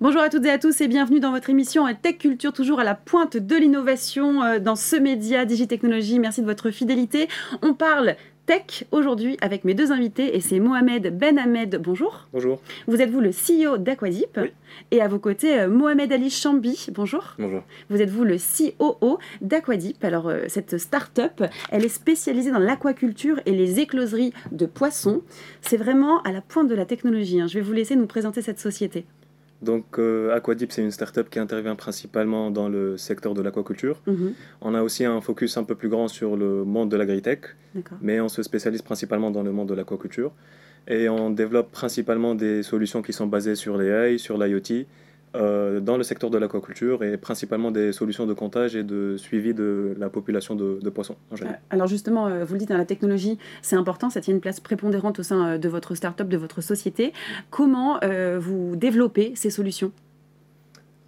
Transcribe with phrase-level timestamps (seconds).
[0.00, 2.84] Bonjour à toutes et à tous et bienvenue dans votre émission Tech Culture, toujours à
[2.84, 6.20] la pointe de l'innovation euh, dans ce média Digitechnologie.
[6.20, 7.28] Merci de votre fidélité.
[7.62, 8.14] On parle
[8.46, 11.80] tech aujourd'hui avec mes deux invités et c'est Mohamed Ben Ahmed.
[11.82, 12.28] Bonjour.
[12.32, 12.60] Bonjour.
[12.86, 14.52] Vous êtes vous le CEO d'Aquazip Oui.
[14.92, 16.86] et à vos côtés euh, Mohamed Ali Chambi.
[16.92, 17.34] Bonjour.
[17.36, 17.64] Bonjour.
[17.90, 20.04] Vous êtes vous le COO d'Aquadip.
[20.04, 25.22] Alors euh, cette start-up, elle est spécialisée dans l'aquaculture et les écloseries de poissons.
[25.60, 27.40] C'est vraiment à la pointe de la technologie.
[27.40, 27.48] hein.
[27.48, 29.04] Je vais vous laisser nous présenter cette société.
[29.60, 34.00] Donc euh, Aquadip, c'est une startup qui intervient principalement dans le secteur de l'aquaculture.
[34.06, 34.34] Mhm.
[34.60, 37.40] On a aussi un focus un peu plus grand sur le monde de l'agritech,
[38.00, 40.32] mais on se spécialise principalement dans le monde de l'aquaculture.
[40.86, 44.86] Et on développe principalement des solutions qui sont basées sur l'AI, sur l'IoT,
[45.34, 49.54] euh, dans le secteur de l'aquaculture et principalement des solutions de comptage et de suivi
[49.54, 51.60] de la population de, de poissons en général.
[51.70, 54.60] Alors justement, euh, vous le dites, hein, la technologie, c'est important, ça tient une place
[54.60, 57.12] prépondérante au sein euh, de votre start-up, de votre société.
[57.50, 59.92] Comment euh, vous développez ces solutions?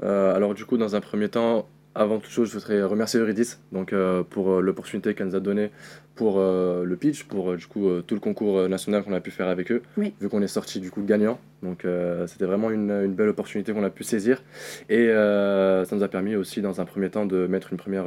[0.03, 3.61] Euh, alors du coup, dans un premier temps, avant toute chose, je voudrais remercier Eurydice
[3.73, 5.71] donc, euh, pour euh, l'opportunité qu'elle nous a donnée
[6.15, 9.49] pour euh, le pitch, pour du coup, tout le concours national qu'on a pu faire
[9.49, 10.13] avec eux, Oui.
[10.21, 11.39] vu qu'on est sorti du coup gagnant.
[11.63, 11.87] Donc
[12.27, 14.43] c'était vraiment une, une belle opportunité qu'on a pu saisir.
[14.91, 18.05] Et ça nous a permis aussi, dans un premier temps, de mettre une, première,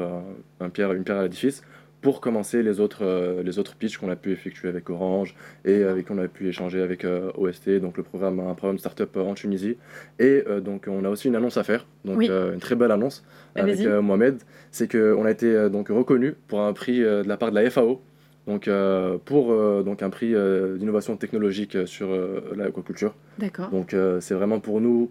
[0.59, 1.63] un pierre, une pierre à l'édifice
[2.03, 5.33] pour commencer les autres, euh, les autres pitchs qu'on a pu effectuer avec Orange
[5.65, 9.15] et avec on a pu échanger avec euh, OST, donc le programme, un programme startup
[9.17, 9.77] en Tunisie.
[10.19, 12.27] Et euh, donc on a aussi une annonce à faire, donc Oui.
[12.29, 13.23] euh, une très belle annonce
[13.55, 14.35] avec euh, Mohamed.
[14.69, 17.55] C'est qu'on a été euh, donc reconnu pour un prix euh, de la part de
[17.55, 18.01] la FAO.
[18.45, 23.15] Donc, euh, pour euh, donc un prix euh, d'innovation technologique euh, sur euh, l'aquaculture.
[23.39, 23.69] D'accord.
[23.69, 25.09] Donc, euh, c'est vraiment pour nous,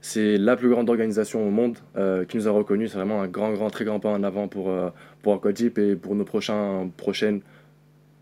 [0.00, 2.90] c'est la plus grande organisation au monde euh, qui nous a reconnus.
[2.92, 4.90] C'est vraiment un grand, grand, très grand pas en avant pour, euh,
[5.22, 7.40] pour Aquadip et pour nos prochains, prochaines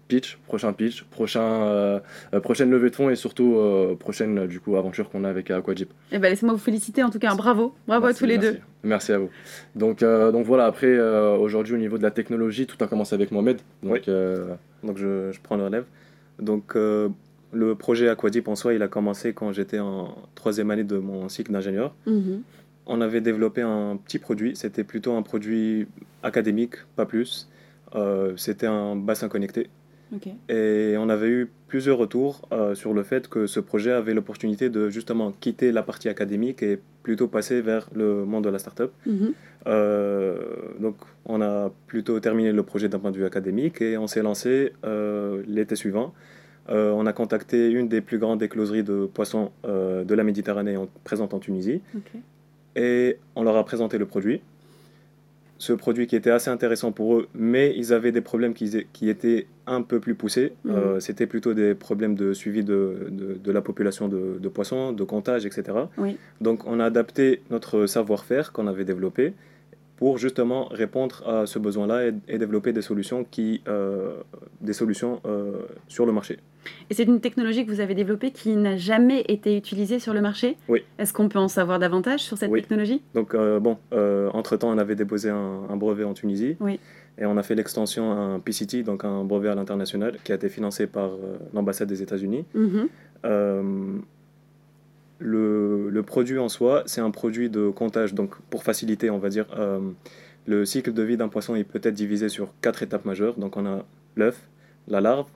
[0.08, 2.00] pitch, prochain pitch, prochain, euh,
[2.32, 5.28] euh, prochaine levée de fonds et surtout euh, prochaine euh, du coup aventure qu'on a
[5.28, 5.90] avec Aquadip.
[6.12, 7.34] Eh ben, laissez-moi vous féliciter en tout cas.
[7.34, 7.74] Bravo.
[7.86, 8.52] Bravo Merci, à tous les merci.
[8.52, 8.61] deux.
[8.84, 9.28] Merci à vous.
[9.74, 13.14] Donc, euh, donc voilà, après, euh, aujourd'hui, au niveau de la technologie, tout a commencé
[13.14, 13.58] avec Mohamed.
[13.83, 14.00] Donc, Oui.
[14.08, 15.84] euh, Donc je, je prends le relève.
[16.40, 17.08] Donc euh,
[17.53, 21.29] le projet Aquadip en soi, il a commencé quand j'étais en troisième année de mon
[21.29, 21.95] cycle d'ingénieur.
[22.07, 22.42] Mhm.
[22.86, 25.86] On avait développé un petit produit, c'était plutôt un produit
[26.23, 27.48] académique, pas plus.
[27.95, 29.69] Euh, c'était un bassin connecté.
[30.48, 34.70] Et on avait eu plusieurs retours euh, sur le fait que ce projet avait l'opportunité
[34.70, 38.91] de justement quitter la partie académique et plutôt passer vers le monde de la startup.
[39.05, 39.35] Mhm.
[39.67, 40.39] Euh,
[40.80, 44.23] donc on a plutôt terminé le projet d'un point de vue académique et on s'est
[44.23, 44.73] lancé
[45.47, 46.15] l'été suivant.
[46.70, 50.77] Euh, on a contacté une des plus grandes écloseries de poissons euh, de la Méditerranée
[50.77, 51.80] en- présente en Tunisie
[52.77, 54.40] et on leur a présenté le produit.
[55.61, 59.08] Ce produit qui était assez intéressant pour eux, mais ils avaient des problèmes qui, qui
[59.08, 60.52] étaient un peu plus poussés.
[60.64, 60.74] Mhm.
[60.77, 64.92] Euh, C'était plutôt des problèmes de suivi de, de- de la population de, de poissons,
[64.92, 65.64] de comptage, etc.
[65.96, 66.17] Oui.
[66.40, 69.33] Donc on a adapté notre savoir-faire qu'on avait développé
[69.98, 74.17] pour justement répondre à ce besoin-là et, et développer des solutions, qui, euh,
[74.61, 76.39] des solutions euh, sur le marché.
[76.91, 80.20] Et c'est une technologie que vous avez développée qui n'a jamais été utilisée sur le
[80.20, 80.57] marché?
[80.69, 80.85] Oui.
[80.98, 82.61] Est-ce qu'on peut en savoir davantage sur cette Oui.
[82.61, 83.03] technologie?
[83.14, 83.79] Donc, euh, bon,
[84.33, 86.57] entre-temps, on avait déposé un, un brevet en Tunisie.
[86.61, 86.79] Oui.
[87.20, 90.36] Et on a fait l'extension à un PCT, donc un brevet à l'international, qui a
[90.36, 91.11] été financé par
[91.53, 92.45] l'ambassade des États-Unis.
[92.55, 92.89] Mhm.
[95.18, 98.14] Le, le produit en soi, c'est un produit de comptage.
[98.14, 99.80] Donc, pour faciliter, on va dire, euh,
[100.46, 103.34] le cycle de vie d'un poisson il peut être divisé sur quatre étapes majeures.
[103.36, 103.84] Donc, on a
[104.17, 104.48] l'œuf,
[104.86, 105.27] la larve,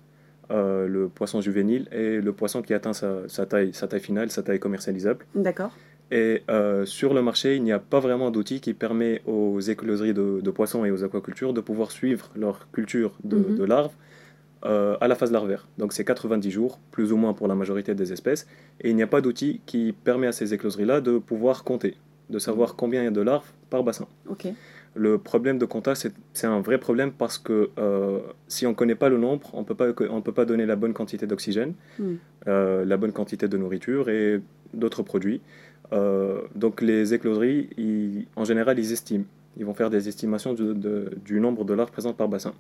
[0.51, 4.31] euh, le poisson juvénile et le poisson qui atteint sa, sa taille, sa taille finale,
[4.31, 5.25] sa taille commercialisable.
[5.35, 5.73] D'accord.
[6.11, 10.13] Et euh, sur le marché, il n'y a pas vraiment d'outil qui permet aux écloseries
[10.13, 13.57] de, de poissons et aux aquacultures de pouvoir suivre leur culture de, Mhm.
[13.57, 13.93] de larves
[14.65, 15.67] euh, à la phase larvaire.
[15.79, 18.47] Donc c'est 90 jours, plus ou moins pour la majorité des espèces.
[18.81, 21.97] Et il n'y a pas d'outil qui permet à ces écloseries-là de pouvoir compter,
[22.31, 24.07] de savoir combien il y a de larves par bassin.
[24.95, 25.97] Le problème de comptage,
[26.35, 29.61] c'est- un vrai problème parce que euh, si on ne connaît pas le nombre, on
[29.63, 32.05] ne peut pas donner la bonne quantité d'oxygène, Mm.
[32.49, 34.41] euh, la bonne quantité de nourriture et
[34.75, 35.41] d'autres produits.
[36.55, 39.25] Donc les écloseries, ils- en général, ils estiment.
[39.59, 42.55] Ils vont faire des estimations de- du nombre de larves présentes par bassin.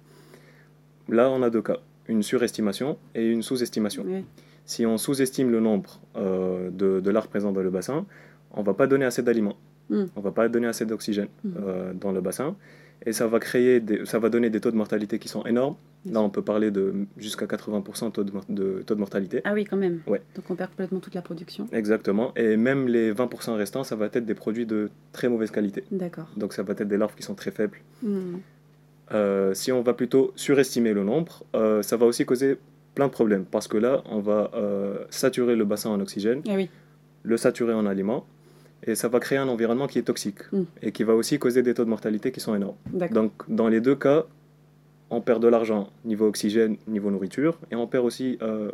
[1.08, 1.78] Là, on a deux cas,
[2.08, 4.04] une surestimation et une sous-estimation.
[4.06, 4.24] Oui.
[4.64, 8.06] Si on sous-estime le nombre euh, de, de larves présentes dans le bassin,
[8.52, 9.56] on ne va pas donner assez d'aliments.
[9.90, 10.04] Mm.
[10.16, 11.50] On ne va pas donner assez d'oxygène Mm.
[11.60, 12.56] euh, dans le bassin.
[13.04, 15.74] Et ça va, créer des, ça va donner des taux de mortalité qui sont énormes.
[16.06, 19.40] Là, on peut parler de jusqu'à 80% taux de, mor- de taux de mortalité.
[19.42, 20.02] Ah oui, quand même.
[20.06, 20.22] Ouais.
[20.36, 21.66] Donc on perd complètement toute la production.
[21.72, 22.32] Exactement.
[22.36, 25.82] Et même les 20% restants, ça va être des produits de très mauvaise qualité.
[25.90, 26.28] D'accord.
[26.36, 27.78] Donc ça va être des larves qui sont très faibles.
[28.04, 28.36] Hmm.
[29.12, 32.56] Euh, si on va plutôt surestimer le nombre, euh, ça va aussi causer
[32.94, 33.44] plein de problèmes.
[33.44, 36.68] Parce que là, on va euh, saturer le bassin en oxygène, Ah oui.
[37.22, 38.24] le saturer en aliments.
[38.84, 40.62] et ça va créer un environnement qui est toxique Mm.
[40.82, 42.74] et qui va aussi causer des taux de mortalité qui sont énormes.
[43.12, 44.24] Donc, dans les deux cas,
[45.12, 48.70] on perd de l'argent niveau oxygène, niveau nourriture, et on perd aussi euh,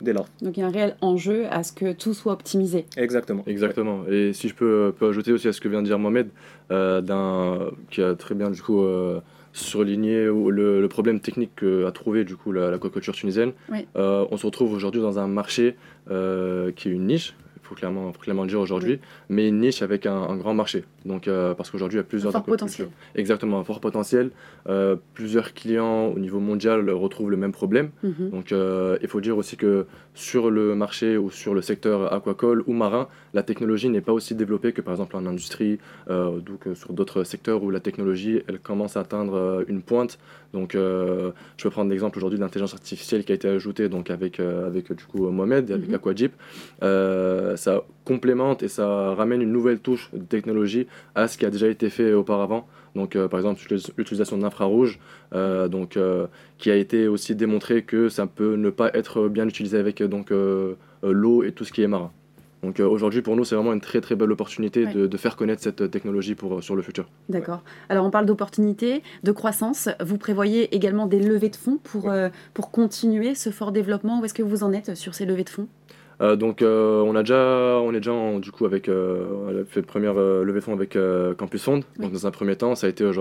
[0.00, 0.28] des larves.
[0.42, 2.84] Donc il y a un réel enjeu à ce que tout soit optimisé.
[2.96, 3.42] Exactement.
[3.46, 4.04] Exactement.
[4.08, 6.28] Et si je peux, peux ajouter aussi à ce que vient de dire Mohamed,
[6.70, 9.20] euh, qui a très bien du coup euh,
[9.52, 13.86] surligné le, le problème technique qu'a trouvé du coup la- l'aquaculture tunisienne, Oui.
[13.96, 15.76] euh, on se retrouve aujourd'hui dans un marché
[16.10, 17.34] euh, qui est une niche.
[17.68, 18.98] Faut clairement, faut clairement le dire aujourd'hui,
[19.28, 20.84] mais une niche avec un, un grand marché.
[21.04, 22.88] Donc, euh, parce qu'aujourd'hui, il y a Un plusieurs fort potentiel.
[23.14, 24.30] Exactement, un fort potentiel.
[24.68, 27.90] Euh, plusieurs clients au niveau mondial retrouvent le même problème.
[28.02, 28.30] Mhm.
[28.30, 29.84] Donc euh, il faut dire aussi que
[30.14, 34.34] sur le marché ou sur le secteur aquacole ou marin, la technologie n'est pas aussi
[34.34, 35.78] développée que par exemple en industrie,
[36.08, 40.18] donc sur d'autres secteurs où la technologie elle commence à atteindre une pointe.
[40.52, 41.30] Donc je
[41.62, 45.28] peux prendre l'exemple aujourd'hui d'intelligence artificielle qui a été ajoutée donc avec, avec du coup
[45.30, 45.94] Mohamed, avec Mhm.
[45.94, 46.32] Aquajip.
[47.58, 51.68] Ça complémente et ça ramène une nouvelle touche de technologie à ce qui a déjà
[51.68, 52.66] été fait auparavant.
[52.94, 54.98] Donc euh, par exemple l'utilis- l'utilisation de l'infrarouge,
[55.34, 56.26] euh, donc euh,
[56.56, 60.32] qui a été aussi démontré que ça peut ne pas être bien utilisé avec donc
[61.02, 62.10] l'eau et tout ce qui est marin.
[62.64, 64.92] Donc aujourd'hui pour nous c'est vraiment une très très belle opportunité Ouais.
[64.92, 67.04] de, de faire connaître cette technologie pour sur le futur.
[67.28, 67.62] D'accord.
[67.88, 69.88] Alors on parle d'opportunités, de croissance.
[70.04, 72.10] Vous prévoyez également des levées de fonds pour,
[72.54, 74.20] pour continuer ce fort développement.
[74.20, 75.68] Où est-ce que vous en êtes sur ces levées de fonds?
[76.20, 79.56] Euh, donc euh, on a déjà on est déjà en- du coup avec euh, on
[79.60, 81.82] a fait première euh, levée de fonds avec euh, Campus Fund.
[82.00, 83.20] Donc dans un premier temps ça a été euh, je,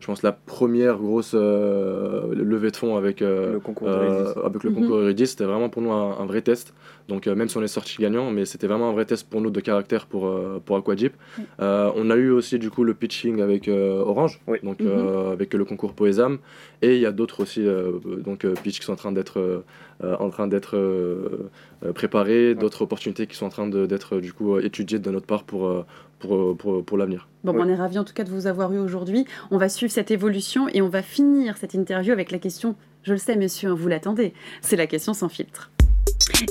[0.00, 4.64] je pense la première grosse euh, levée de fonds avec euh, Le concours Euh, avec
[4.64, 4.76] le Mhm.
[4.76, 6.72] concours Eurydice, c'était vraiment pour nous un, un vrai test.
[7.08, 9.40] Donc euh, même si on est sorti gagnant, mais c'était vraiment un vrai test pour
[9.42, 11.12] nous de caractère pour, euh, pour Aquajip.
[11.38, 11.44] Oui.
[11.60, 14.58] Euh, on a eu aussi du coup le pitching avec euh, Orange, Oui.
[14.62, 14.86] donc Mhm.
[14.88, 16.38] euh, avec le concours Poésam.
[16.80, 17.92] Et il y a d'autres aussi euh,
[18.24, 19.62] donc euh, pitch qui sont en train d'être
[20.00, 21.50] en train d'être euh,
[21.84, 21.92] euh,
[22.38, 25.44] préparés, d'autres opportunités qui sont en train d'être du coup euh, étudiées de notre part
[25.44, 25.84] pour, euh,
[26.18, 27.28] pour, euh, pour, pour l'avenir.
[27.44, 27.60] Bon, Oui.
[27.64, 29.24] on est ravis en tout cas de vous avoir eu aujourd'hui.
[29.50, 33.12] On va suivre cette évolution et on va finir cette interview avec la question, je
[33.12, 35.70] le sais monsieur, hein, vous l'attendez, c'est la question sans filtre.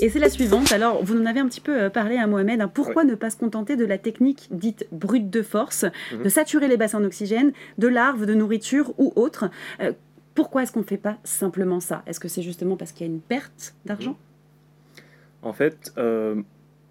[0.02, 0.72] Et c'est la suivante.
[0.72, 2.60] Alors, vous en avez un petit peu euh, parlé à Mohamed.
[2.60, 2.68] hein.
[2.72, 6.22] Pourquoi ne pas se contenter de la technique dite brute de force, Mhm.
[6.24, 9.50] de saturer les bassins d'oxygène, de larves, de nourriture ou autre
[9.80, 9.92] Euh,
[10.34, 12.02] Pourquoi est-ce qu'on ne fait pas simplement ça?
[12.06, 14.16] Est-ce que c'est justement parce qu'il y a une perte d'argent?
[15.42, 16.36] En fait, euh,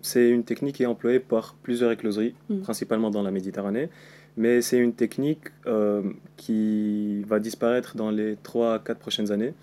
[0.01, 2.59] c'est une technique qui est employée par plusieurs écloseries, Mm.
[2.61, 3.89] principalement dans la Méditerranée,
[4.37, 6.03] mais c'est une technique euh,
[6.37, 9.53] qui va disparaître dans les 3 à 4 prochaines années,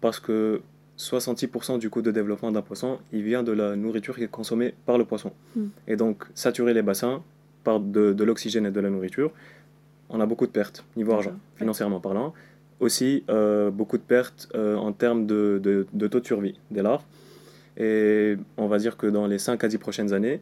[0.00, 0.60] parce que
[0.96, 4.74] 66% du coût de développement d'un poisson, il vient de la nourriture qui est consommée
[4.86, 5.32] par le poisson.
[5.56, 5.66] Mm.
[5.88, 7.22] Et donc, saturer les bassins
[7.64, 9.30] par de, de l'oxygène et de la nourriture,
[10.10, 12.34] on a beaucoup de pertes, niveau argent, financièrement parlant.
[12.80, 16.82] Aussi, euh, beaucoup de pertes euh, en termes de, de- de taux de survie des
[16.82, 17.02] larves.
[17.76, 20.40] Et on va dire que dans les 5 à 10 prochaines années,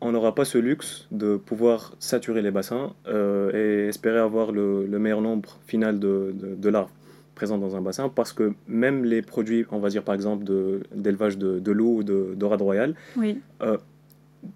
[0.00, 4.86] on n'aura pas ce luxe de pouvoir saturer les bassins euh, et espérer avoir le,
[4.86, 6.90] le meilleur nombre final de, de- de larves
[7.34, 10.82] présentes dans un bassin parce que même les produits, on va dire par exemple de-
[10.94, 13.40] d'élevage de, de loup ou de dorade royale, Oui,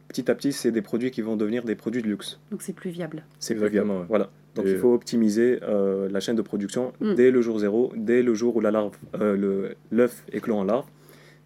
[0.08, 2.38] petit à petit, c'est des produits qui vont devenir des produits de luxe.
[2.52, 3.24] donc c'est plus viable.
[3.40, 3.90] C'est plus viable.
[3.90, 4.04] ouais.
[4.08, 4.30] Voilà.
[4.54, 7.14] Donc Et- il faut optimiser euh, la chaîne de production Mm.
[7.14, 10.84] dès le jour zéro, dès le jour où la larve, euh, l'œuf éclot en larve,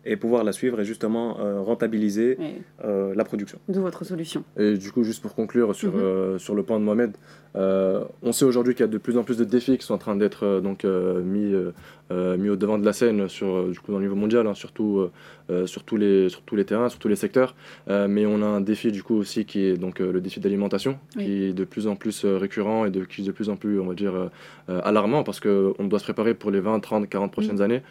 [0.06, 2.38] et pouvoir la suivre et justement euh, rentabiliser
[2.84, 3.58] euh, la production.
[3.68, 4.44] D'où votre solution.
[4.58, 6.00] Et du coup, juste pour conclure sur, Mhm.
[6.02, 7.12] euh, sur le point de Mohamed,
[7.56, 9.94] euh, on sait aujourd'hui qu'il y a de plus en plus de défis qui sont
[9.94, 11.52] en train d'être euh, donc euh, mis,
[12.38, 15.08] mis au devant de la scène sur, du coup, dans le niveau mondial, hein, surtout
[15.64, 17.54] sur, tous les, sur tous les terrains, sur tous les secteurs.
[17.88, 20.38] Euh, mais on a un défi du coup aussi qui est donc euh, le défi
[20.40, 21.24] d'alimentation, Oui.
[21.24, 23.56] qui est de plus en plus euh, récurrent et de, qui est de plus en
[23.56, 24.28] plus, on va dire, euh,
[24.70, 27.82] euh, alarmant parce qu'on doit se préparer pour les 20, 30, 40 prochaines années.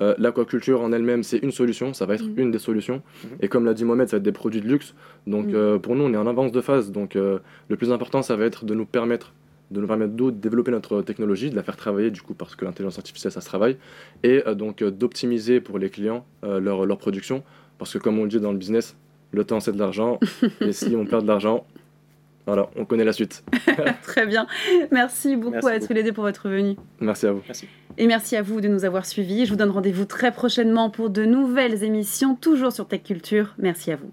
[0.00, 2.34] Euh, L'aquaculture en elle-même, c'est une solution, ça va être Mhm.
[2.38, 3.02] une des solutions.
[3.24, 3.30] Mhm.
[3.40, 4.94] Et comme l'a dit Mohamed, ça va être des produits de luxe.
[5.26, 5.54] Donc Mhm.
[5.54, 6.90] euh, pour nous, on est en avance de phase.
[6.92, 9.32] Donc euh, le plus important, ça va être de nous permettre
[9.70, 12.64] de nous permettre de développer notre technologie, de la faire travailler du coup parce que
[12.66, 13.78] l'intelligence artificielle ça se travaille,
[14.22, 17.42] et euh, donc euh, d'optimiser pour les clients euh, leur, leur production
[17.78, 18.96] parce que comme on le dit dans le business,
[19.30, 20.20] le temps c'est de l'argent
[20.60, 21.64] et si on perd de l'argent,
[22.46, 23.44] voilà, on connaît la suite.
[24.02, 24.46] Très bien.
[24.90, 26.76] Merci beaucoup Merci à tous les deux pour votre venue.
[27.00, 27.40] Merci à vous.
[27.46, 27.66] Merci.
[27.98, 29.44] Et merci à vous de nous avoir suivis.
[29.44, 33.54] Je vous donne rendez-vous très prochainement pour de nouvelles émissions, toujours sur Tech Culture.
[33.58, 34.10] Merci à vous.